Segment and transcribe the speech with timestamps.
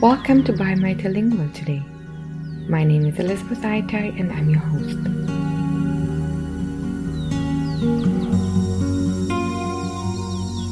[0.00, 1.82] Welcome to Buy today.
[2.68, 4.96] My name is Elisabeth Ajtay and I'm your host.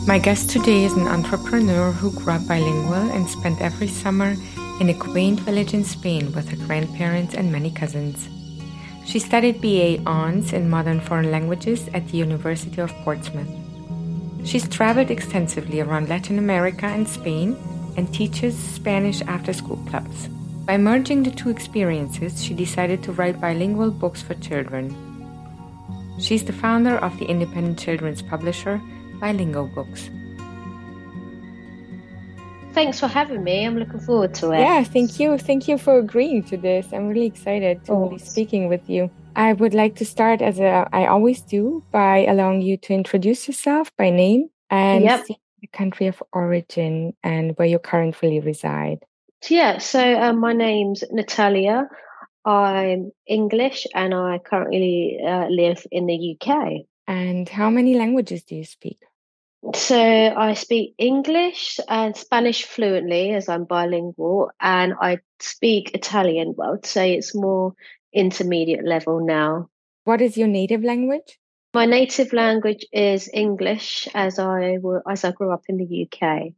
[0.07, 4.37] My guest today is an entrepreneur who grew up bilingual and spent every summer
[4.79, 8.29] in a quaint village in Spain with her grandparents and many cousins.
[9.07, 13.51] She studied BA Hons in Modern Foreign Languages at the University of Portsmouth.
[14.47, 17.57] She's traveled extensively around Latin America and Spain
[17.97, 20.29] and teaches Spanish after school clubs.
[20.67, 24.95] By merging the two experiences, she decided to write bilingual books for children.
[26.19, 28.81] She's the founder of the independent children's publisher,
[29.21, 30.11] Bilingo Books.
[32.73, 33.65] Thanks for having me.
[33.65, 34.59] I'm looking forward to it.
[34.59, 35.39] Yeah, thank you.
[35.39, 36.93] Thank you for agreeing to this.
[36.93, 38.09] I'm really excited to oh.
[38.11, 39.11] be speaking with you.
[39.35, 43.47] I would like to start as a, I always do by allowing you to introduce
[43.49, 45.25] yourself by name and yep.
[45.73, 49.05] Country of origin and where you currently reside.
[49.49, 51.89] Yeah, so um, my name's Natalia.
[52.45, 56.87] I'm English and I currently uh, live in the UK.
[57.07, 58.99] And how many languages do you speak?
[59.75, 66.55] So I speak English and Spanish fluently as I'm bilingual, and I speak Italian.
[66.57, 67.75] Well, I'd say it's more
[68.13, 69.69] intermediate level now.
[70.05, 71.39] What is your native language?
[71.77, 76.55] My native language is English, as I as I grew up in the UK.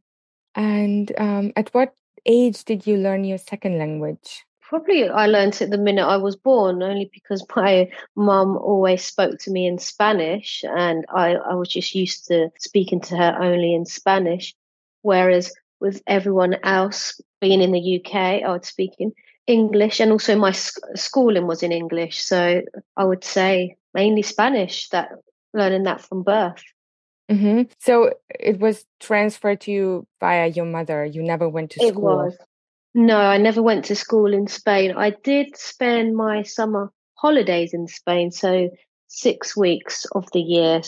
[0.55, 1.93] And um, at what
[2.25, 4.45] age did you learn your second language?
[4.61, 9.39] Probably I learned it the minute I was born, only because my mum always spoke
[9.39, 13.75] to me in Spanish, and I, I was just used to speaking to her only
[13.75, 14.55] in Spanish.
[15.01, 19.11] Whereas with everyone else being in the UK, I would speak in
[19.47, 22.21] English, and also my sc- schooling was in English.
[22.21, 22.61] So
[22.95, 24.89] I would say mainly Spanish.
[24.89, 25.09] That
[25.53, 26.63] learning that from birth.
[27.29, 27.71] Mm-hmm.
[27.79, 31.05] So it was transferred to you via your mother.
[31.05, 32.17] You never went to it school.
[32.17, 32.37] Was.
[32.95, 34.93] No, I never went to school in Spain.
[34.97, 38.69] I did spend my summer holidays in Spain, so
[39.07, 40.81] six weeks of the year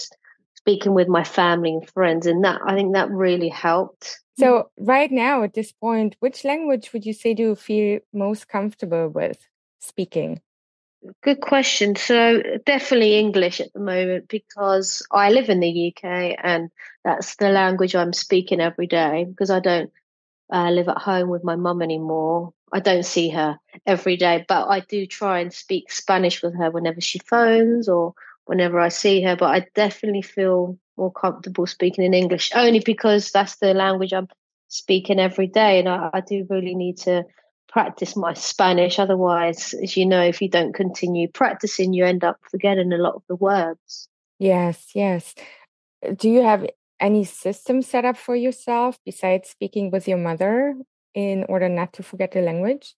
[0.56, 4.20] speaking with my family and friends, and that I think that really helped.
[4.40, 8.48] So, right now at this point, which language would you say do you feel most
[8.48, 9.38] comfortable with
[9.80, 10.42] speaking?
[11.24, 11.96] Good question.
[11.96, 16.70] So, definitely English at the moment because I live in the UK and
[17.04, 19.92] that's the language I'm speaking every day because I don't
[20.52, 22.54] uh, live at home with my mum anymore.
[22.72, 26.70] I don't see her every day, but I do try and speak Spanish with her
[26.70, 28.14] whenever she phones or
[28.46, 29.36] whenever I see her.
[29.36, 34.28] But I definitely feel more comfortable speaking in English only because that's the language I'm
[34.68, 35.80] speaking every day.
[35.80, 37.26] And I, I do really need to
[37.72, 39.00] practice my Spanish.
[39.00, 43.16] Otherwise, as you know, if you don't continue practicing, you end up forgetting a lot
[43.16, 44.08] of the words.
[44.40, 45.34] Yes, yes.
[46.16, 46.68] Do you have
[47.00, 50.76] any system set up for yourself besides speaking with your mother
[51.14, 52.96] in order not to forget the language?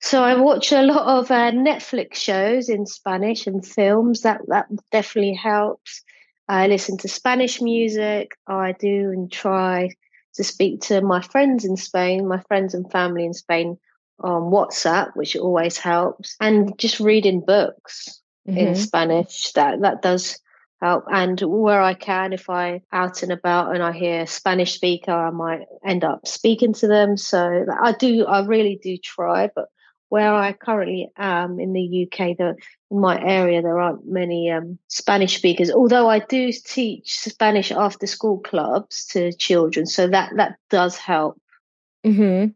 [0.00, 4.22] So I watch a lot of uh, Netflix shows in Spanish and films.
[4.22, 6.02] That that definitely helps.
[6.48, 8.36] I listen to Spanish music.
[8.46, 9.90] I do and try
[10.36, 13.78] to speak to my friends in Spain, my friends and family in Spain
[14.20, 18.58] on WhatsApp, which always helps, and just reading books mm-hmm.
[18.58, 19.52] in Spanish.
[19.52, 20.38] That that does
[20.80, 21.04] help.
[21.10, 25.12] And where I can, if I out and about and I hear a Spanish speaker,
[25.12, 27.16] I might end up speaking to them.
[27.16, 29.50] So I do, I really do try.
[29.54, 29.66] But
[30.08, 32.56] where I currently am in the UK, the
[32.90, 35.70] in my area, there aren't many um, Spanish speakers.
[35.70, 41.40] Although I do teach Spanish after school clubs to children, so that that does help.
[42.04, 42.52] Mm-hmm.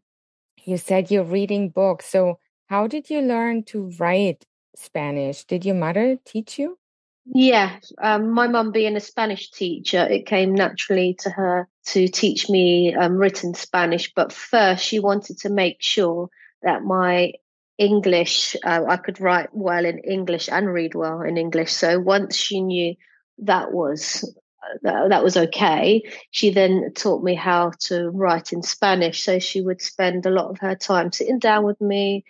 [0.63, 2.05] You said you're reading books.
[2.05, 4.45] So how did you learn to write
[4.75, 5.43] Spanish?
[5.43, 6.77] Did your mother teach you?
[7.25, 12.49] Yeah, um, my mum being a Spanish teacher, it came naturally to her to teach
[12.49, 14.11] me um, written Spanish.
[14.13, 16.29] But first, she wanted to make sure
[16.63, 17.33] that my
[17.77, 21.71] English, uh, I could write well in English and read well in English.
[21.71, 22.95] So once she knew
[23.39, 24.23] that was
[24.63, 29.23] uh, that, that was okay, she then taught me how to write in Spanish.
[29.23, 32.23] So she would spend a lot of her time sitting down with me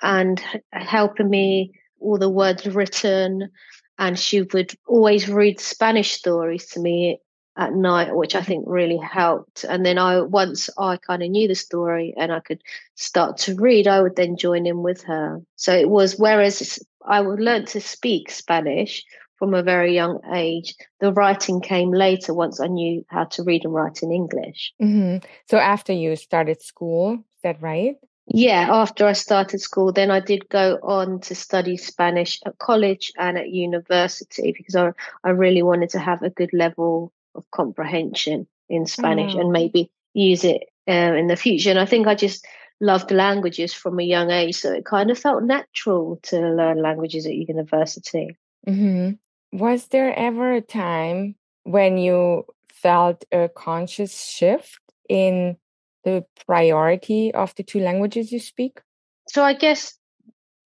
[0.00, 0.40] and
[0.72, 3.50] helping me all the words written
[3.98, 7.20] and she would always read Spanish stories to me
[7.56, 9.64] at night, which I think really helped.
[9.64, 12.62] And then I once I kind of knew the story and I could
[12.94, 15.40] start to read, I would then join in with her.
[15.56, 19.04] So it was whereas I would learn to speak Spanish
[19.36, 23.64] from a very young age, the writing came later once I knew how to read
[23.64, 24.72] and write in English.
[24.80, 25.26] Mm-hmm.
[25.50, 27.96] So after you started school, is that right?
[28.26, 33.12] Yeah, after I started school, then I did go on to study Spanish at college
[33.18, 34.92] and at university because I,
[35.24, 39.40] I really wanted to have a good level of comprehension in Spanish oh.
[39.40, 41.70] and maybe use it uh, in the future.
[41.70, 42.46] And I think I just
[42.80, 47.26] loved languages from a young age, so it kind of felt natural to learn languages
[47.26, 48.36] at university.
[48.66, 49.12] Mm-hmm.
[49.58, 55.56] Was there ever a time when you felt a conscious shift in
[56.04, 58.80] the priority of the two languages you speak?
[59.28, 59.96] So I guess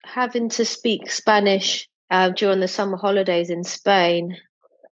[0.04, 4.36] having to speak Spanish uh, during the summer holidays in Spain,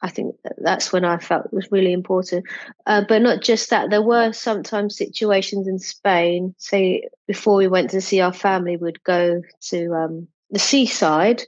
[0.06, 2.46] I think that's when I felt it was really important.
[2.86, 7.90] Uh, but not just that, there were sometimes situations in Spain, say before we went
[7.90, 9.42] to see our family, we'd go
[9.72, 11.42] to um, the seaside.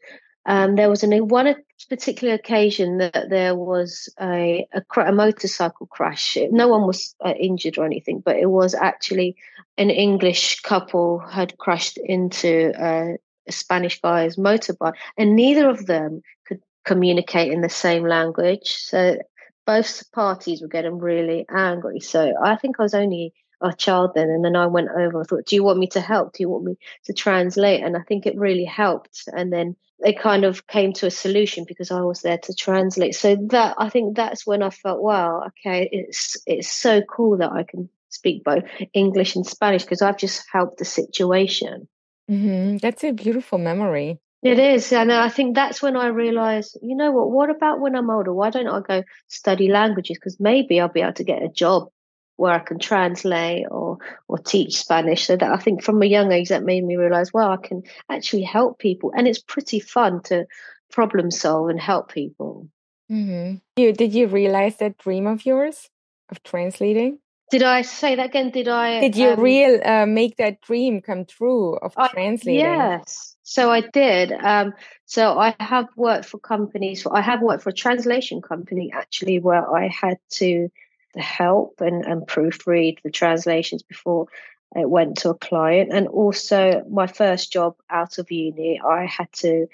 [0.47, 1.55] Um, there was an, one
[1.87, 6.35] particular occasion that there was a, a, a motorcycle crash.
[6.49, 9.35] No one was uh, injured or anything, but it was actually
[9.77, 13.17] an English couple had crashed into a
[13.51, 18.77] Spanish guy's motorbike, and neither of them could communicate in the same language.
[18.77, 19.17] So
[19.65, 21.99] both parties were getting really angry.
[21.99, 25.21] So I think I was only a child then, and then I went over.
[25.21, 26.33] I thought, "Do you want me to help?
[26.33, 29.23] Do you want me to translate?" And I think it really helped.
[29.35, 33.15] And then they kind of came to a solution because I was there to translate.
[33.15, 37.51] So that I think that's when I felt, wow, okay, it's it's so cool that
[37.51, 38.63] I can speak both
[38.93, 41.87] English and Spanish because I've just helped the situation.
[42.29, 42.77] Mm-hmm.
[42.77, 44.19] That's a beautiful memory.
[44.43, 47.31] It is, and I think that's when I realized, you know what?
[47.31, 48.31] What about when I'm older?
[48.31, 50.17] Why don't I go study languages?
[50.17, 51.89] Because maybe I'll be able to get a job
[52.35, 53.97] where I can translate or
[54.27, 55.25] or teach Spanish.
[55.25, 57.81] So that I think from a young age that made me realize, well, I can
[58.09, 60.45] actually help people, and it's pretty fun to
[60.91, 62.69] problem solve and help people.
[63.11, 63.55] Mm-hmm.
[63.81, 65.89] You did you realize that dream of yours
[66.29, 67.19] of translating?
[67.49, 68.51] Did I say that again?
[68.51, 68.99] Did I?
[68.99, 72.59] Did you um, real uh, make that dream come true of I, translating?
[72.59, 73.36] Yes.
[73.49, 74.33] So I did.
[74.33, 74.73] Um,
[75.05, 77.07] so I have worked for companies.
[77.09, 80.69] I have worked for a translation company actually, where I had to
[81.15, 84.27] help and, and proofread the translations before
[84.75, 85.93] it went to a client.
[85.93, 89.67] And also, my first job out of uni, I had to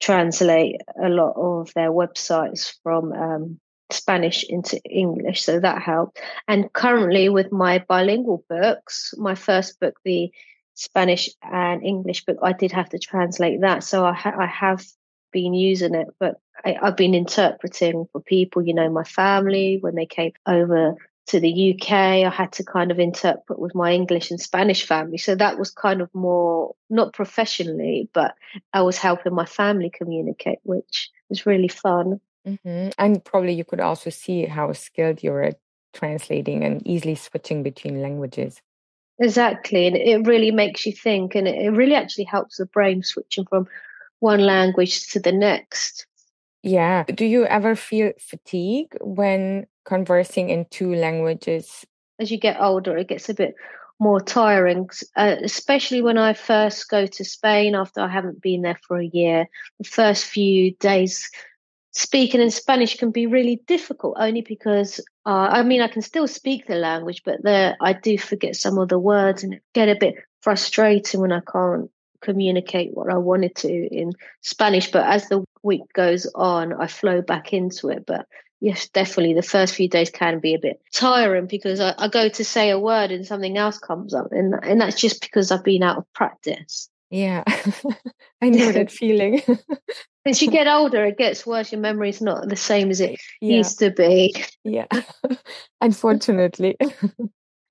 [0.00, 3.60] translate a lot of their websites from um,
[3.92, 5.44] Spanish into English.
[5.44, 6.18] So that helped.
[6.48, 10.32] And currently, with my bilingual books, my first book, the
[10.80, 13.84] Spanish and English book, I did have to translate that.
[13.84, 14.82] So I, ha- I have
[15.30, 19.94] been using it, but I, I've been interpreting for people, you know, my family when
[19.94, 20.96] they came over
[21.26, 25.18] to the UK, I had to kind of interpret with my English and Spanish family.
[25.18, 28.34] So that was kind of more, not professionally, but
[28.72, 32.22] I was helping my family communicate, which was really fun.
[32.48, 32.88] Mm-hmm.
[32.96, 35.60] And probably you could also see how skilled you're at
[35.92, 38.62] translating and easily switching between languages.
[39.20, 39.86] Exactly.
[39.86, 43.66] And it really makes you think, and it really actually helps the brain switching from
[44.20, 46.06] one language to the next.
[46.62, 47.04] Yeah.
[47.04, 51.86] Do you ever feel fatigue when conversing in two languages?
[52.18, 53.54] As you get older, it gets a bit
[53.98, 58.78] more tiring, uh, especially when I first go to Spain after I haven't been there
[58.88, 59.46] for a year.
[59.78, 61.30] The first few days
[61.92, 66.26] speaking in Spanish can be really difficult only because uh, I mean I can still
[66.26, 69.96] speak the language, but there I do forget some of the words and get a
[69.98, 71.90] bit frustrating when I can't
[72.20, 74.90] communicate what I wanted to in Spanish.
[74.90, 78.04] But as the week goes on, I flow back into it.
[78.06, 78.26] But
[78.60, 82.28] yes, definitely the first few days can be a bit tiring because I, I go
[82.28, 85.64] to say a word and something else comes up, and and that's just because I've
[85.64, 86.88] been out of practice.
[87.10, 87.42] Yeah,
[88.40, 89.42] I know that feeling.
[90.26, 91.72] As you get older, it gets worse.
[91.72, 93.56] Your memory's not the same as it yeah.
[93.56, 94.34] used to be.
[94.64, 94.86] Yeah,
[95.80, 96.76] unfortunately.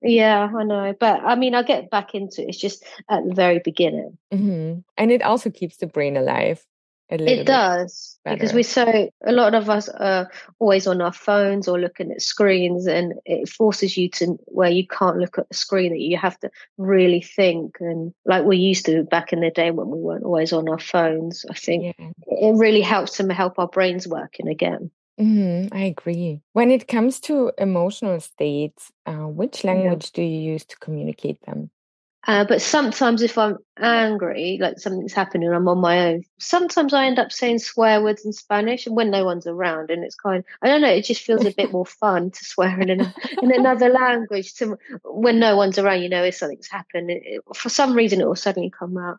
[0.02, 0.94] Yeah, I know.
[0.98, 2.48] But I mean, I'll get back into it.
[2.48, 4.16] It's just at the very beginning.
[4.32, 4.80] Mm-hmm.
[4.96, 6.64] And it also keeps the brain alive.
[7.10, 8.36] It does better.
[8.36, 12.22] because we so a lot of us are always on our phones or looking at
[12.22, 16.16] screens and it forces you to where you can't look at the screen that you
[16.16, 19.98] have to really think and like we used to back in the day when we
[19.98, 22.10] weren't always on our phones i think yeah.
[22.26, 24.90] it really helps to help our brains working again
[25.20, 26.40] Mm-hmm, I agree.
[26.54, 30.10] When it comes to emotional states, uh, which language yeah.
[30.14, 31.70] do you use to communicate them?
[32.26, 36.24] Uh, but sometimes, if I'm angry, like something's happening, I'm on my own.
[36.38, 40.04] Sometimes I end up saying swear words in Spanish, and when no one's around, and
[40.04, 40.44] it's kind.
[40.60, 40.90] I don't know.
[40.90, 44.54] It just feels a bit more fun to swear in an, in another language.
[44.56, 48.20] To when no one's around, you know, if something's happened, it, it, for some reason,
[48.20, 49.18] it will suddenly come out.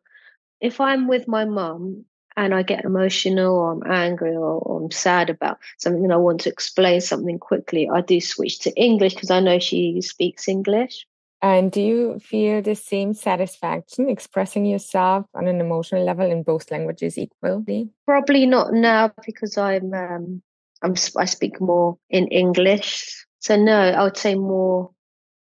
[0.60, 2.06] If I'm with my mum,
[2.38, 6.18] and I get emotional or I'm angry or, or, I'm sad about something and I
[6.18, 10.48] want to explain something quickly, I do switch to English because I know she speaks
[10.48, 11.06] English.
[11.42, 16.70] And do you feel the same satisfaction expressing yourself on an emotional level in both
[16.70, 17.90] languages equally?
[18.06, 20.44] Probably not now because I'm um,
[20.84, 23.26] I'm I speak more in English.
[23.40, 24.92] So no, I would say more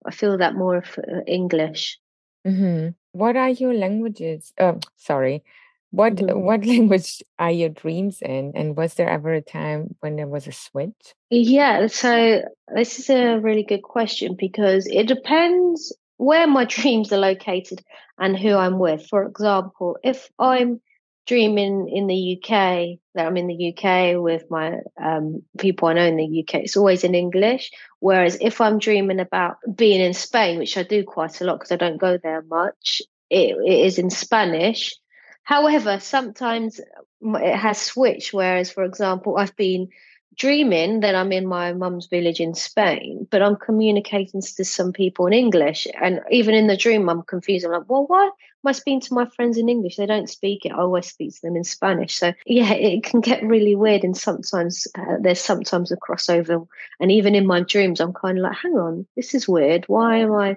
[0.07, 1.99] I feel that more of uh, English.
[2.47, 2.88] Mm-hmm.
[3.12, 4.52] What are your languages?
[4.59, 5.45] Oh, sorry.
[5.90, 6.40] What mm-hmm.
[6.40, 8.52] what language are your dreams in?
[8.54, 11.14] And was there ever a time when there was a switch?
[11.30, 12.42] Yeah, so
[12.75, 17.82] this is a really good question because it depends where my dreams are located
[18.18, 19.06] and who I'm with.
[19.06, 20.80] For example, if I'm
[21.26, 26.06] dreaming in the UK, that I'm in the UK with my um, people I know
[26.06, 27.70] in the UK, it's always in English.
[28.00, 31.73] Whereas if I'm dreaming about being in Spain, which I do quite a lot because
[31.73, 34.94] I don't go there much, it, it is in Spanish.
[35.42, 36.80] However, sometimes
[37.23, 38.32] it has switched.
[38.32, 39.88] Whereas, for example, I've been
[40.37, 45.26] dreaming that I'm in my mum's village in Spain, but I'm communicating to some people
[45.26, 45.87] in English.
[46.00, 47.66] And even in the dream, I'm confused.
[47.66, 48.32] I'm like, well, why am
[48.64, 49.97] I speaking to my friends in English?
[49.97, 50.73] They don't speak it.
[50.73, 52.16] I always speak to them in Spanish.
[52.16, 54.04] So, yeah, it can get really weird.
[54.04, 56.66] And sometimes uh, there's sometimes a crossover.
[57.00, 59.85] And even in my dreams, I'm kind of like, hang on, this is weird.
[59.88, 60.56] Why am I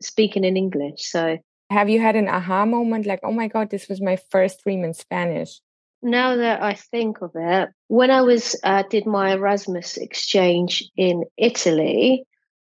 [0.00, 1.04] speaking in English?
[1.06, 1.38] So,
[1.70, 4.84] have you had an aha moment like, oh my God, this was my first dream
[4.84, 5.60] in Spanish?
[6.02, 11.24] now that I think of it, when I was uh, did my Erasmus exchange in
[11.36, 12.24] Italy,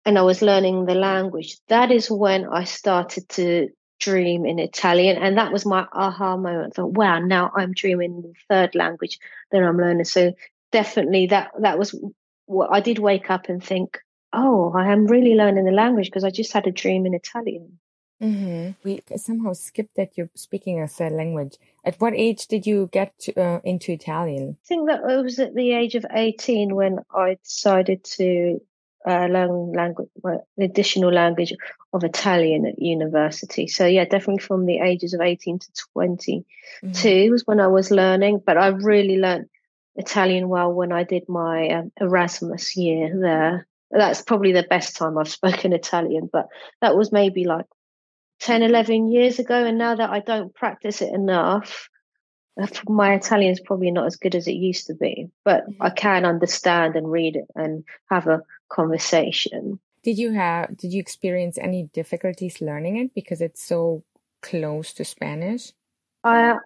[0.05, 5.17] and I was learning the language, that is when I started to dream in Italian,
[5.23, 6.75] and that was my aha moment.
[6.75, 9.19] I thought, wow, now I'm dreaming the third language
[9.51, 10.05] that I'm learning.
[10.05, 10.33] So
[10.73, 11.99] definitely, that that was
[12.47, 12.99] what I did.
[12.99, 13.99] Wake up and think,
[14.33, 17.79] oh, I am really learning the language because I just had a dream in Italian.
[18.23, 18.71] Mm-hmm.
[18.85, 21.57] We somehow skipped that you're speaking a third language.
[21.85, 24.57] At what age did you get to, uh, into Italian?
[24.65, 28.61] I think that it was at the age of 18 when I decided to
[29.07, 31.53] uh, learn language, well, the additional language
[31.93, 33.67] of Italian at university.
[33.67, 36.45] So yeah, definitely from the ages of 18 to 22
[36.87, 37.31] mm-hmm.
[37.31, 39.49] was when I was learning, but I really learned
[39.97, 43.67] Italian well when I did my um, Erasmus year there.
[43.91, 46.49] That's probably the best time I've spoken Italian, but
[46.81, 47.67] that was maybe like
[48.45, 49.65] 10, 11 years ago.
[49.65, 51.89] And now that I don't practice it enough,
[52.61, 55.89] uh, my Italian is probably not as good as it used to be, but I
[55.89, 55.97] mm-hmm.
[55.97, 59.81] can understand and read it and have a conversation.
[60.03, 64.05] Did you have, did you experience any difficulties learning it because it's so
[64.43, 65.73] close to Spanish?
[66.23, 66.59] I,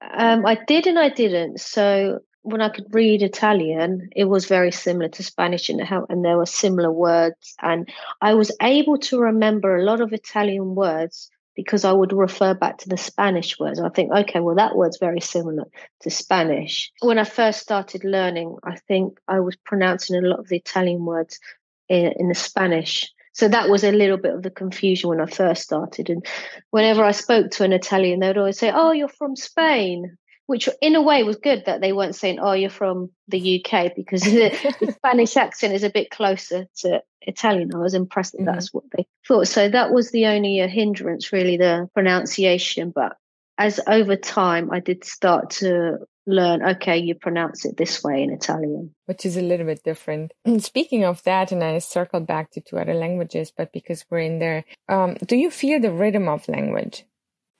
[0.00, 1.60] um, I did and I didn't.
[1.60, 6.36] So when I could read Italian, it was very similar to Spanish and and there
[6.36, 7.54] were similar words.
[7.60, 7.88] And
[8.20, 12.78] I was able to remember a lot of Italian words because I would refer back
[12.78, 13.80] to the Spanish words.
[13.80, 15.64] I think, okay, well, that word's very similar
[16.02, 16.92] to Spanish.
[17.00, 21.04] When I first started learning, I think I was pronouncing a lot of the Italian
[21.04, 21.40] words
[21.88, 23.12] in, in the Spanish.
[23.32, 26.10] So that was a little bit of the confusion when I first started.
[26.10, 26.24] And
[26.70, 30.16] whenever I spoke to an Italian, they would always say, Oh, you're from Spain
[30.48, 33.94] which in a way was good that they weren't saying, "Oh, you're from the UK,"
[33.94, 34.48] because the,
[34.80, 37.74] the Spanish accent is a bit closer to Italian.
[37.74, 38.54] I was impressed that mm-hmm.
[38.54, 39.46] that's what they thought.
[39.46, 42.92] So that was the only uh, hindrance, really, the pronunciation.
[42.94, 43.18] But
[43.58, 46.62] as over time, I did start to learn.
[46.62, 50.32] Okay, you pronounce it this way in Italian, which is a little bit different.
[50.46, 54.20] And speaking of that, and I circled back to two other languages, but because we're
[54.20, 57.04] in there, um, do you feel the rhythm of language?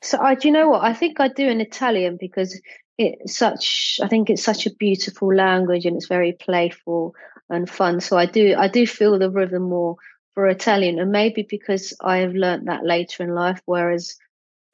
[0.03, 0.85] So I, do you know what?
[0.85, 2.61] I think I do in Italian because
[2.99, 3.99] it's such.
[4.03, 7.15] I think it's such a beautiful language and it's very playful
[7.51, 8.01] and fun.
[8.01, 9.97] So I do, I do feel the rhythm more
[10.35, 14.15] for Italian, and maybe because I have learnt that later in life, whereas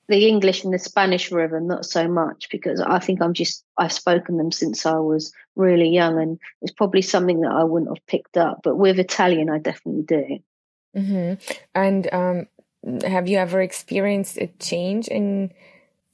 [0.08, 3.92] the English and the Spanish rhythm not so much because I think I'm just I've
[3.92, 8.06] spoken them since I was really young, and it's probably something that I wouldn't have
[8.06, 8.60] picked up.
[8.62, 10.38] But with Italian, I definitely do.
[10.96, 11.54] Mm-hmm.
[11.74, 12.46] And um,
[13.06, 15.52] have you ever experienced a change in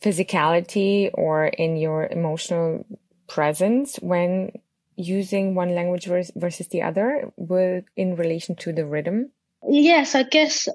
[0.03, 2.87] physicality or in your emotional
[3.27, 4.53] presence when
[4.97, 9.31] using one language versus the other with in relation to the rhythm?
[9.69, 10.69] Yes i guess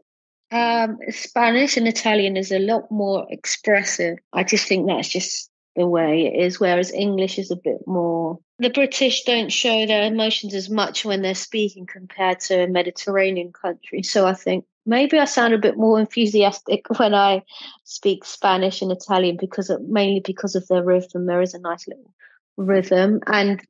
[0.52, 4.20] um, spanish and italian is a lot more expressive.
[4.32, 8.40] I just think that's just the way it is whereas english is a bit more
[8.60, 13.52] the british don't show their emotions as much when they're speaking compared to a mediterranean
[13.52, 17.44] country so i think maybe I sound a bit more enthusiastic when I
[17.84, 21.26] speak Spanish and Italian because of, mainly because of the rhythm.
[21.26, 22.14] There is a nice little
[22.58, 23.62] rhythm, and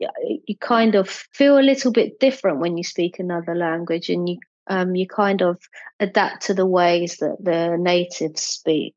[0.46, 4.38] you kind of feel a little bit different when you speak another language, and you
[4.68, 5.60] um, you kind of
[6.00, 8.96] adapt to the ways that the natives speak.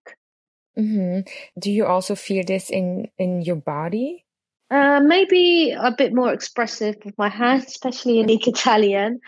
[0.78, 1.28] Mm-hmm.
[1.58, 4.24] Do you also feel this in in your body?
[4.70, 9.20] Uh, maybe a bit more expressive with my hands, especially in Italian.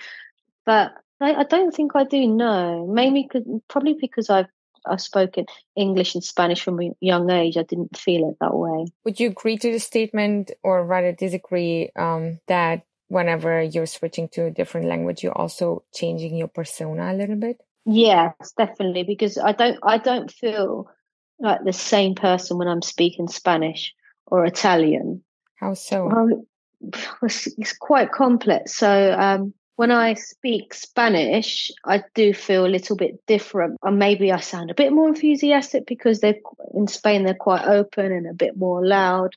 [0.67, 2.27] But I, I don't think I do.
[2.27, 3.29] No, maybe
[3.69, 4.49] probably because I've
[4.87, 7.57] I've spoken English and Spanish from a young age.
[7.57, 8.87] I didn't feel it that way.
[9.05, 14.47] Would you agree to the statement, or rather disagree, um, that whenever you're switching to
[14.47, 17.61] a different language, you're also changing your persona a little bit?
[17.85, 19.03] Yes, definitely.
[19.03, 20.91] Because I don't, I don't feel
[21.39, 23.95] like the same person when I'm speaking Spanish
[24.27, 25.23] or Italian.
[25.61, 26.11] How so?
[26.11, 26.47] Um,
[27.23, 28.75] it's, quite complex.
[28.75, 33.79] So um, when I speak Spanish, I do feel a little bit different.
[33.83, 36.41] And maybe I sound a bit more enthusiastic because they're
[36.75, 37.25] in Spain.
[37.25, 39.35] They're quite open and a bit more loud.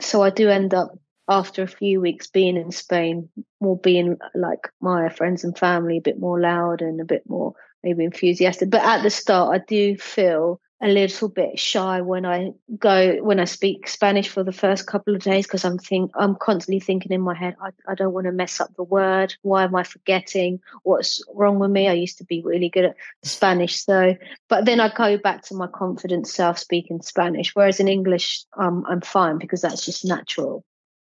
[0.00, 0.90] So I do end up
[1.28, 3.28] after a few weeks being in Spain,
[3.60, 7.54] more being like my friends and family, a bit more loud and a bit more
[7.82, 8.70] maybe enthusiastic.
[8.70, 13.40] But at the start, I do feel a little bit shy when I go when
[13.40, 17.12] I speak Spanish for the first couple of days because I'm think I'm constantly thinking
[17.12, 19.34] in my head I, I don't want to mess up the word.
[19.40, 20.60] Why am I forgetting?
[20.82, 21.88] What's wrong with me?
[21.88, 24.16] I used to be really good at Spanish so
[24.48, 28.84] but then I go back to my confident self speaking Spanish whereas in English um,
[28.86, 30.62] I'm fine because that's just natural.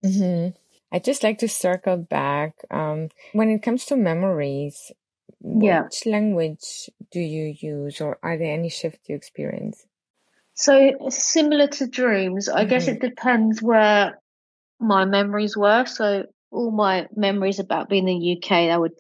[0.05, 0.51] Mm-hmm.
[0.93, 4.93] I just like to circle back um, when it comes to memories
[5.47, 5.83] yeah.
[5.83, 9.87] Which language do you use, or are there any shifts you experience?
[10.55, 12.71] So similar to dreams, I mm-hmm.
[12.71, 14.19] guess it depends where
[14.81, 15.85] my memories were.
[15.87, 18.95] So all my memories about being in the UK, I would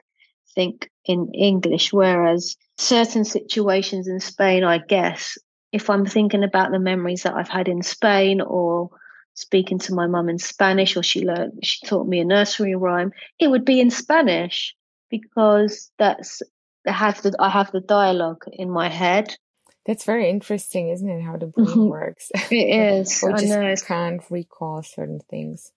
[0.55, 5.39] think in English, whereas certain situations in Spain, I guess,
[5.73, 8.91] if I'm thinking about the memories that I've had in Spain or
[9.35, 13.13] speaking to my mum in Spanish or she learned she taught me a nursery rhyme,
[13.39, 14.76] it would be in Spanish
[15.11, 16.43] because that's
[16.87, 19.37] I have the I have the dialogue in my head.
[19.85, 21.23] That's very interesting, isn't it?
[21.23, 21.89] How the brain mm-hmm.
[21.89, 22.31] works.
[22.51, 22.55] It
[23.01, 23.23] is.
[23.23, 23.75] or just I know.
[23.77, 25.73] can't recall certain things.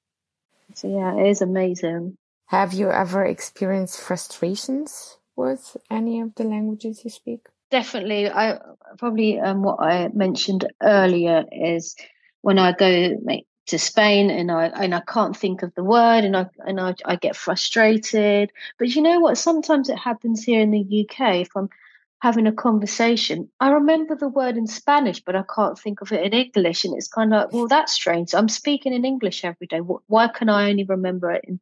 [0.76, 2.18] So yeah, it is amazing.
[2.48, 7.48] Have you ever experienced frustrations with any of the languages you speak?
[7.70, 8.30] Definitely.
[8.30, 8.58] I
[8.98, 11.96] probably um, what I mentioned earlier is
[12.42, 16.24] when I go make to Spain and I and I can't think of the word
[16.24, 18.52] and I and I, I get frustrated.
[18.78, 19.38] But you know what?
[19.38, 21.70] Sometimes it happens here in the UK if I'm
[22.20, 23.50] having a conversation.
[23.60, 26.84] I remember the word in Spanish, but I can't think of it in English.
[26.84, 28.34] And it's kind of like, well, that's strange.
[28.34, 29.80] I'm speaking in English every day.
[29.80, 31.60] Why can I only remember it in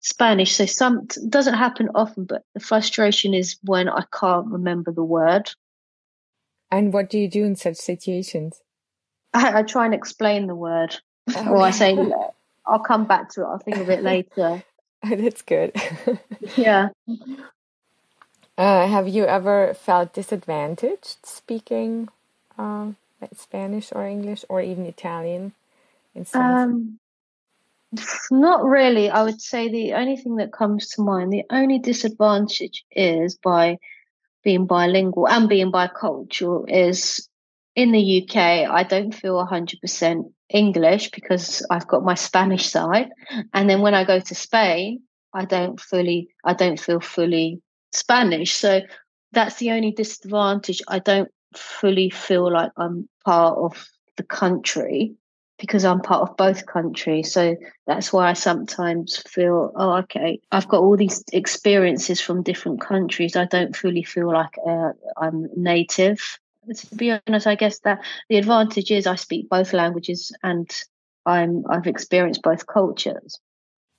[0.00, 0.56] Spanish?
[0.56, 5.50] So some doesn't happen often, but the frustration is when I can't remember the word.
[6.72, 8.62] And what do you do in such situations?
[9.32, 10.96] I, I try and explain the word.
[11.36, 11.96] Or I say,
[12.66, 13.44] I'll come back to it.
[13.44, 14.62] I'll think of it later.
[15.02, 15.74] That's good.
[16.56, 16.88] yeah.
[18.58, 22.08] Uh, have you ever felt disadvantaged speaking
[22.58, 22.92] uh,
[23.34, 25.52] Spanish or English or even Italian?
[26.14, 26.98] In um,
[28.30, 29.10] not really.
[29.10, 33.78] I would say the only thing that comes to mind, the only disadvantage is by
[34.44, 37.28] being bilingual and being bicultural is
[37.74, 43.10] in the UK, I don't feel 100% English because I've got my Spanish side.
[43.52, 48.54] And then when I go to Spain, I don't fully, I don't feel fully Spanish.
[48.54, 48.80] So
[49.32, 50.82] that's the only disadvantage.
[50.88, 55.14] I don't fully feel like I'm part of the country
[55.58, 57.32] because I'm part of both countries.
[57.32, 57.54] So
[57.86, 63.36] that's why I sometimes feel, oh, okay, I've got all these experiences from different countries.
[63.36, 66.40] I don't fully feel like uh, I'm native
[66.74, 70.70] to be honest, I guess that the advantage is I speak both languages and
[71.26, 73.38] I'm I've experienced both cultures.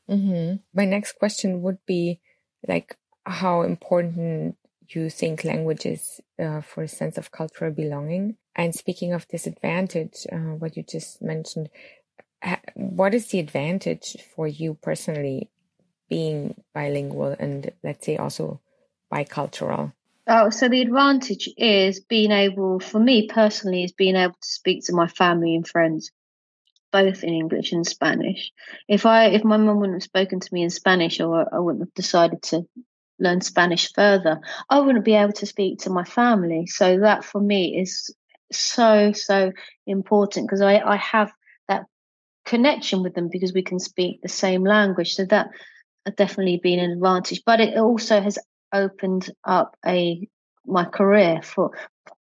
[0.09, 0.57] Mm-hmm.
[0.73, 2.19] My next question would be
[2.67, 2.95] like
[3.25, 4.57] how important
[4.89, 8.37] you think language is uh, for a sense of cultural belonging.
[8.55, 11.69] And speaking of disadvantage, uh, what you just mentioned,
[12.73, 15.49] what is the advantage for you personally
[16.09, 18.59] being bilingual and let's say also
[19.11, 19.93] bicultural?
[20.33, 24.85] Oh, so the advantage is being able, for me personally, is being able to speak
[24.85, 26.09] to my family and friends,
[26.93, 28.49] both in English and Spanish.
[28.87, 31.83] If I, if my mum wouldn't have spoken to me in Spanish, or I wouldn't
[31.83, 32.65] have decided to
[33.19, 34.39] learn Spanish further,
[34.69, 36.65] I wouldn't be able to speak to my family.
[36.65, 38.15] So that for me is
[38.53, 39.51] so so
[39.85, 41.33] important because I, I have
[41.67, 41.87] that
[42.45, 45.13] connection with them because we can speak the same language.
[45.13, 45.49] So that
[46.05, 47.43] uh, definitely been an advantage.
[47.45, 48.39] But it also has
[48.73, 50.27] opened up a
[50.65, 51.71] my career for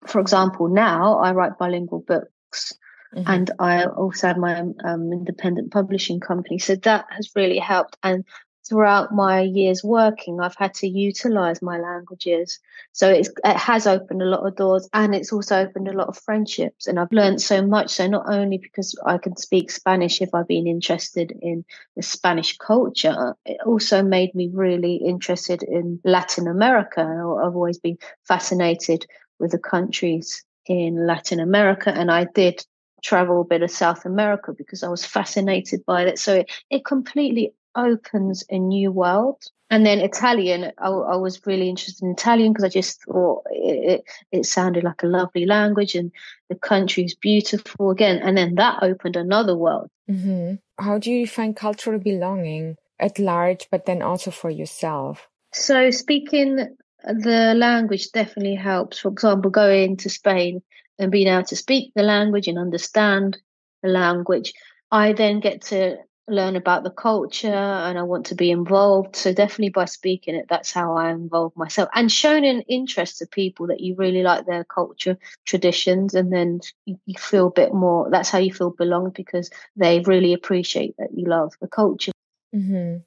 [0.06, 2.73] for example now i write bilingual books
[3.13, 3.30] mm-hmm.
[3.30, 8.23] and i also have my um, independent publishing company so that has really helped and
[8.67, 12.60] throughout my years working, I've had to utilize my languages.
[12.93, 16.17] So it has opened a lot of doors and it's also opened a lot of
[16.17, 16.88] friendships.
[16.88, 17.91] And I've learned so much.
[17.91, 22.58] So not only because I can speak Spanish if I've been interested in the Spanish
[22.58, 27.02] culture, it also made me really interested in Latin America.
[27.02, 27.97] I've always been
[28.28, 29.06] fascinated
[29.39, 31.91] with the countries in Latin America.
[31.91, 32.63] And I did
[33.04, 36.19] travel a bit of South America because I was fascinated by it.
[36.19, 39.43] So it, it completely opens a new world.
[39.69, 44.01] And then Italian, I, I was really interested in Italian because I just thought it,
[44.31, 46.12] it, it sounded like a lovely language and
[46.49, 48.19] the country is beautiful again.
[48.19, 49.89] And then that opened another world.
[50.10, 50.55] Mm-hmm.
[50.84, 55.29] How do you find cultural belonging at large, but then also for yourself?
[55.53, 58.99] So speaking the language definitely helps.
[58.99, 60.62] For example, going to Spain
[60.99, 63.38] and being able to speak the language and understand
[63.81, 64.53] the language.
[64.91, 65.97] I then get to
[66.31, 69.15] learn about the culture and I want to be involved.
[69.15, 73.27] So definitely by speaking it, that's how I involve myself and showing an interest to
[73.27, 78.09] people that you really like their culture, traditions, and then you, feel a bit more.
[78.09, 82.11] That's how you feel belonged because they really appreciate that you love the culture.
[82.55, 82.97] Mm-hmm.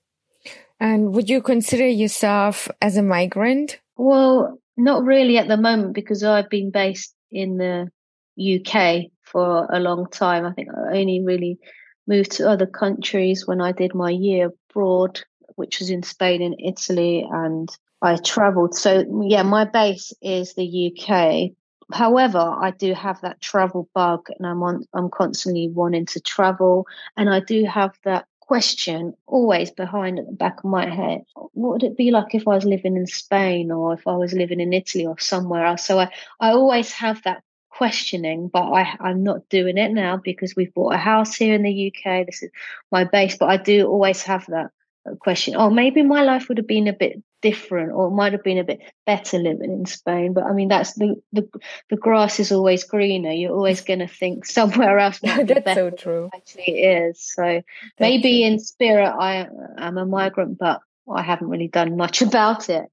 [0.81, 3.81] And would you consider yourself as a migrant?
[3.97, 7.91] Well, not really at the moment because I've been based in the
[8.39, 10.45] UK for a long time.
[10.45, 11.59] I think I only really
[12.07, 15.21] moved to other countries when I did my year abroad,
[15.57, 17.69] which was in Spain and Italy, and
[18.03, 18.75] I traveled.
[18.75, 21.53] So, yeah, my base is the UK.
[21.93, 24.85] However, I do have that travel bug, and I'm on.
[24.95, 26.87] I'm constantly wanting to travel,
[27.17, 31.73] and I do have that question always behind at the back of my head what
[31.73, 34.61] would it be like if i was living in spain or if i was living
[34.61, 37.43] in italy or somewhere else so i, I always have that
[37.77, 41.63] questioning but I, i'm not doing it now because we've bought a house here in
[41.63, 42.51] the uk this is
[42.93, 44.71] my base but i do always have that
[45.19, 48.43] question oh maybe my life would have been a bit different or it might have
[48.43, 50.33] been a bit better living in Spain.
[50.33, 51.47] But I mean, that's the the,
[51.91, 53.33] the grass is always greener.
[53.33, 55.21] You're always going to think somewhere else.
[55.21, 56.31] that's so true.
[56.35, 58.47] Actually, is so that's maybe true.
[58.47, 62.91] in spirit I am a migrant, but I haven't really done much about it.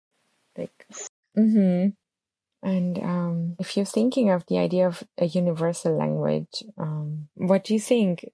[1.34, 1.88] hmm
[2.64, 7.74] And um, if you're thinking of the idea of a universal language, um, what do
[7.74, 8.30] you think?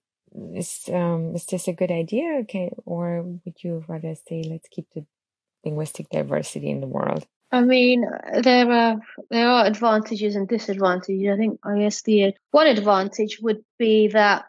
[0.54, 2.40] Is um, is this a good idea?
[2.42, 5.06] Okay, or would you rather say let's keep the
[5.64, 7.26] linguistic diversity in the world?
[7.52, 8.06] I mean,
[8.42, 8.98] there are
[9.30, 11.32] there are advantages and disadvantages.
[11.34, 14.46] I think I guess the one advantage would be that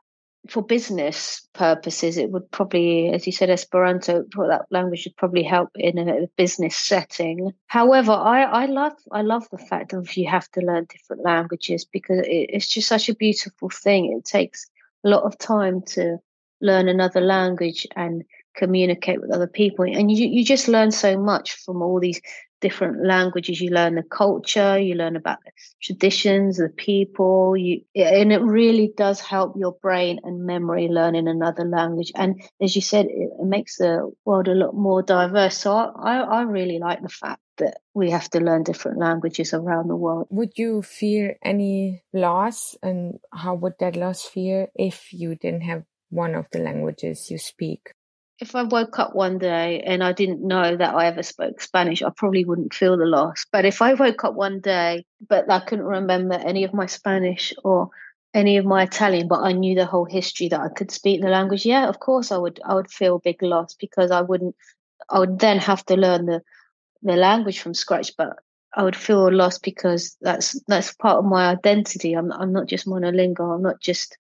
[0.49, 5.71] for business purposes, it would probably, as you said, Esperanto, that language would probably help
[5.75, 7.53] in a business setting.
[7.67, 11.85] However, I, I love I love the fact of you have to learn different languages
[11.85, 14.13] because it, it's just such a beautiful thing.
[14.13, 14.67] It takes
[15.05, 16.19] a lot of time to
[16.61, 18.25] learn another language and
[18.57, 22.21] communicate with other people and you, you just learn so much from all these
[22.61, 23.61] different languages.
[23.61, 28.93] You learn the culture you learn about the traditions the people you and it really
[28.97, 32.13] does help your brain and memory learning another language.
[32.15, 35.59] And as you said it, makes the world a lot more diverse.
[35.59, 39.89] So I, I really like the fact that we have to learn different languages around
[39.89, 40.29] the world.
[40.31, 42.77] Would you fear any loss?
[42.83, 47.39] And how would that loss feel if you didn't have one of the languages you
[47.39, 47.93] speak
[48.41, 52.03] if I woke up one day and I didn't know that I ever spoke Spanish,
[52.03, 53.45] I probably wouldn't feel the loss.
[53.51, 57.53] But if I woke up one day, but I couldn't remember any of my Spanish
[57.65, 57.91] or
[58.35, 61.29] any of my Italian, but I knew the whole history that I could speak the
[61.29, 62.61] language, yeah, of course I would.
[62.65, 64.55] I would feel a big loss because I wouldn't.
[65.11, 66.43] I would then have to learn the
[67.03, 68.37] the language from scratch, but
[68.75, 72.13] I would feel lost because that's that's part of my identity.
[72.13, 73.55] I'm I'm not just monolingual.
[73.55, 74.17] I'm not just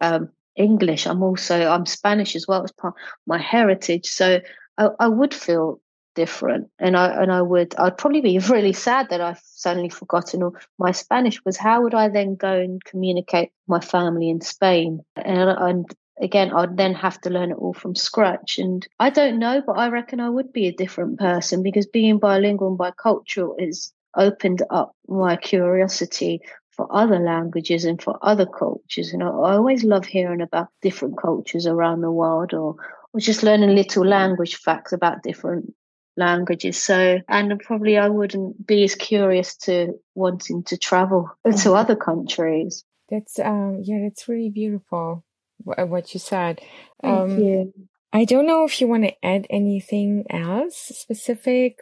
[0.00, 1.06] um, English.
[1.06, 2.94] I'm also I'm Spanish as well as part
[3.26, 4.06] my heritage.
[4.06, 4.40] So
[4.78, 5.80] I, I would feel
[6.14, 10.42] different, and I and I would I'd probably be really sad that I've suddenly forgotten
[10.42, 11.44] all my Spanish.
[11.44, 15.00] Was how would I then go and communicate my family in Spain?
[15.16, 18.58] And and again, I'd then have to learn it all from scratch.
[18.58, 22.18] And I don't know, but I reckon I would be a different person because being
[22.18, 26.42] bilingual and bicultural is opened up my curiosity
[26.82, 29.12] for other languages and for other cultures.
[29.12, 32.76] You know, I always love hearing about different cultures around the world or,
[33.12, 35.72] or just learning little language facts about different
[36.16, 36.82] languages.
[36.82, 41.30] So, and probably I wouldn't be as curious to wanting to travel
[41.62, 42.84] to other countries.
[43.08, 45.24] That's, um, yeah, that's really beautiful
[45.58, 46.60] what you said.
[47.00, 47.72] Thank um, you.
[48.12, 51.78] I don't know if you want to add anything else specific.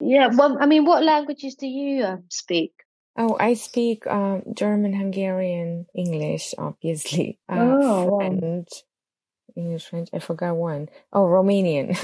[0.00, 2.72] Yeah, well, I mean, what languages do you um, speak?
[3.16, 7.38] Oh, I speak um, German, Hungarian, English, obviously.
[7.48, 9.62] Uh, oh, French, wow.
[9.62, 10.08] English, French.
[10.12, 10.88] I forgot one.
[11.12, 11.96] Oh, Romanian.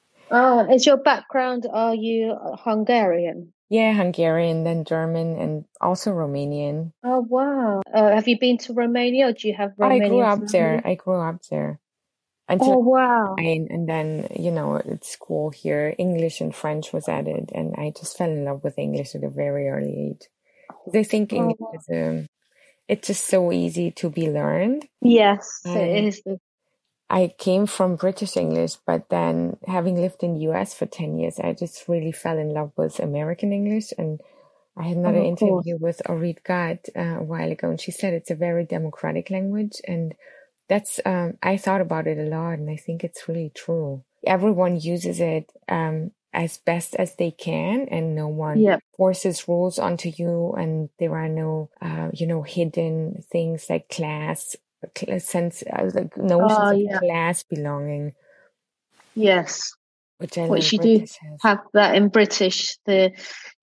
[0.30, 1.66] oh, is your background?
[1.72, 3.52] Are you Hungarian?
[3.70, 6.92] Yeah, Hungarian, then German, and also Romanian.
[7.04, 7.82] Oh wow!
[7.92, 9.28] Uh, have you been to Romania?
[9.28, 10.04] Or do you have Romanian?
[10.04, 10.82] I grew up there.
[10.84, 11.78] I grew up there.
[12.48, 13.34] Until oh wow!
[13.36, 17.92] And, and then you know at school here, English and French was added, and I
[17.94, 20.28] just fell in love with English at a very early age.
[20.92, 21.72] They think English oh.
[21.74, 22.26] is um,
[22.88, 24.88] it's just so easy to be learned.
[25.02, 26.22] Yes, it is.
[27.10, 31.38] I came from British English, but then having lived in the US for 10 years,
[31.38, 33.92] I just really fell in love with American English.
[33.96, 34.20] And
[34.76, 38.12] I had another oh, interview with Orit Gad uh, a while ago, and she said
[38.12, 39.80] it's a very democratic language.
[39.86, 40.14] And
[40.68, 44.04] that's, um, I thought about it a lot, and I think it's really true.
[44.26, 48.80] Everyone uses it um, as best as they can, and no one yep.
[48.96, 54.56] forces rules onto you, and there are no, uh, you know, hidden things like class
[55.18, 56.94] sense uh, like notions oh, yeah.
[56.94, 58.12] of class belonging.
[59.14, 59.74] Yes,
[60.18, 61.38] which, I which you British do has.
[61.42, 62.76] have that in British.
[62.86, 63.12] The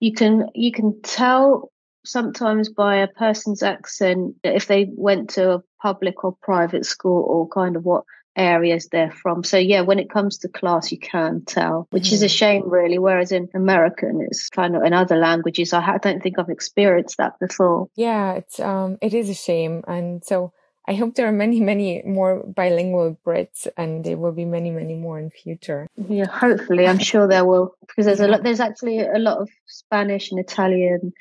[0.00, 1.70] you can you can tell
[2.04, 7.48] sometimes by a person's accent if they went to a public or private school or
[7.48, 8.04] kind of what
[8.36, 9.42] areas they're from.
[9.42, 12.12] So yeah, when it comes to class, you can tell, which mm.
[12.12, 12.38] is a mm.
[12.38, 12.98] shame, really.
[12.98, 15.72] Whereas in American, it's kind of in other languages.
[15.72, 17.88] I don't think I've experienced that before.
[17.96, 20.52] Yeah, it's um, it is a shame, and so
[20.88, 24.94] I hope there are many, many more bilingual Brits, and there will be many, many
[24.94, 25.88] more in future.
[25.96, 28.42] Yeah, hopefully, I'm sure there will, because there's a lot.
[28.42, 31.12] There's actually a lot of Spanish and Italian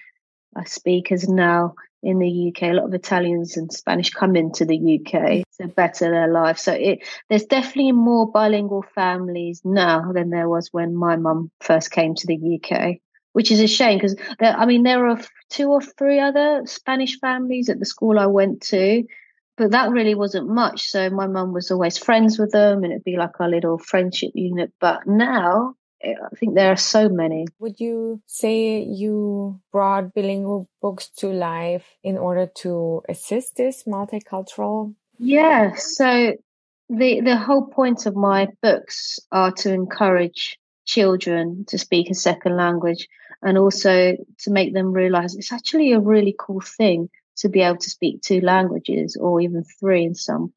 [0.55, 1.75] uh, speakers now
[2.05, 2.63] in the UK.
[2.69, 6.57] A lot of Italians and Spanish come into the UK to better their life.
[6.59, 11.91] So it, there's definitely more bilingual families now than there was when my mum first
[11.91, 12.97] came to the UK
[13.35, 17.67] which is a shame because I mean there are two or three other Spanish families
[17.67, 19.03] at the school I went to,
[19.57, 20.89] but that really wasn't much.
[20.89, 24.31] So my mum was always friends with them, and it'd be like our little friendship
[24.35, 24.71] unit.
[24.79, 27.47] But now, I think there are so many.
[27.59, 34.93] Would you say you brought bilingual books to life in order to assist this multicultural?
[35.17, 35.75] Yeah.
[35.75, 36.35] So
[36.89, 42.55] the the whole point of my books are to encourage children to speak a second
[42.55, 43.07] language
[43.41, 47.77] and also to make them realize it's actually a really cool thing to be able
[47.77, 50.53] to speak two languages or even three in some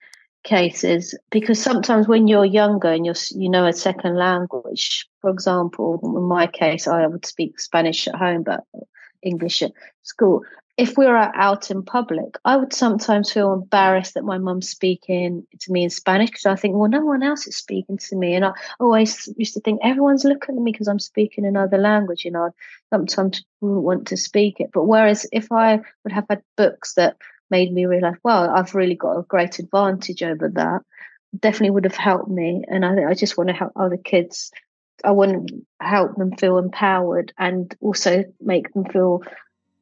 [0.49, 6.01] cases because sometimes when you're younger and you're you know a second language for example
[6.03, 8.65] in my case i would speak spanish at home but
[9.23, 9.73] english at
[10.05, 10.43] school
[10.79, 15.45] if we were out in public, I would sometimes feel embarrassed that my mum's speaking
[15.59, 18.37] to me in Spanish because I think, well, no one else is speaking to me.
[18.37, 22.25] And I always used to think everyone's looking at me because I'm speaking another language.
[22.25, 22.51] You know, I
[22.91, 24.71] sometimes wouldn't want to speak it.
[24.73, 27.17] But whereas if I would have had books that
[27.51, 30.81] made me realize, well, I've really got a great advantage over that,
[31.39, 32.65] definitely would have helped me.
[32.69, 34.51] And I, I just want to help other kids.
[35.05, 39.23] I want to help them feel empowered and also make them feel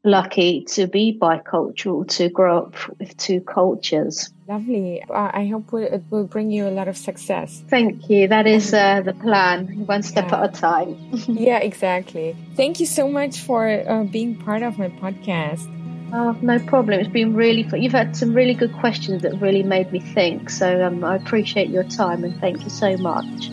[0.06, 4.32] lucky to be bicultural, to grow up with two cultures.
[4.48, 5.02] Lovely.
[5.10, 7.62] I hope it will bring you a lot of success.
[7.68, 8.28] Thank you.
[8.28, 10.44] That is uh, the plan, one step yeah.
[10.44, 10.96] at a time.
[11.26, 12.36] yeah, exactly.
[12.54, 15.75] Thank you so much for uh, being part of my podcast.
[16.12, 17.00] Oh, no problem.
[17.00, 17.82] It's been really fun.
[17.82, 20.50] You've had some really good questions that really made me think.
[20.50, 23.50] So um, I appreciate your time and thank you so much.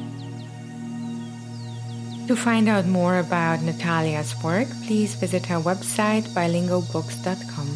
[2.27, 7.67] To find out more about Natalia's work, please visit her website bilingualbooks.com.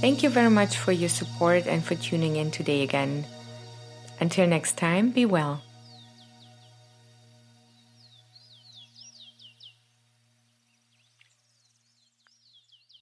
[0.00, 3.24] Thank you very much for your support and for tuning in today again.
[4.20, 5.62] Until next time, be well.